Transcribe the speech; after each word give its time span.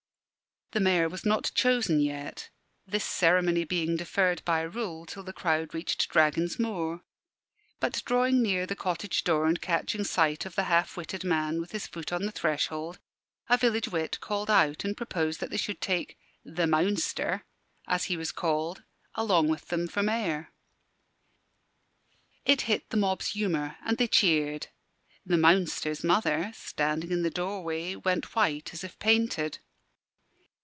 The 0.73 0.79
Mayor 0.79 1.09
was 1.09 1.25
not 1.25 1.51
chosen 1.53 1.99
yet, 1.99 2.49
this 2.87 3.03
ceremony 3.03 3.65
being 3.65 3.97
deferred 3.97 4.41
by 4.45 4.61
rule 4.61 5.05
till 5.05 5.21
the 5.21 5.33
crowd 5.33 5.73
reached 5.73 6.07
Dragon's 6.07 6.57
Moor. 6.57 7.01
But 7.81 8.01
drawing 8.05 8.41
near 8.41 8.65
the 8.65 8.73
cottage 8.77 9.25
door 9.25 9.47
and 9.47 9.59
catching 9.61 10.05
sight 10.05 10.45
of 10.45 10.55
the 10.55 10.63
half 10.71 10.95
witted 10.95 11.25
man 11.25 11.59
with 11.59 11.73
his 11.73 11.87
foot 11.87 12.13
on 12.13 12.21
the 12.23 12.31
threshold, 12.31 12.99
a 13.49 13.57
village 13.57 13.89
wit 13.89 14.21
called 14.21 14.49
out 14.49 14.85
and 14.85 14.95
proposed 14.95 15.41
that 15.41 15.49
they 15.49 15.57
should 15.57 15.81
take 15.81 16.17
"the 16.45 16.67
Mounster" 16.67 17.43
(as 17.85 18.05
he 18.05 18.15
was 18.15 18.31
called) 18.31 18.83
along 19.15 19.49
with 19.49 19.67
them 19.67 19.89
for 19.89 20.01
Mayor. 20.01 20.53
It 22.45 22.61
hit 22.61 22.91
the 22.91 22.95
mob's 22.95 23.31
humour, 23.31 23.75
and 23.85 23.97
they 23.97 24.07
cheered. 24.07 24.67
The 25.25 25.35
Mounster's 25.35 26.01
mother, 26.05 26.53
standing 26.55 27.11
in 27.11 27.23
the 27.23 27.29
doorway, 27.29 27.97
went 27.97 28.37
white 28.37 28.73
as 28.73 28.85
if 28.85 28.97
painted. 28.99 29.59